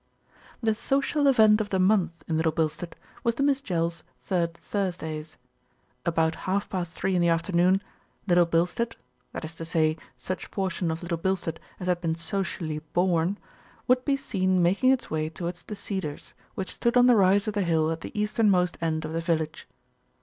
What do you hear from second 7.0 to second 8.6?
in the afternoon, Little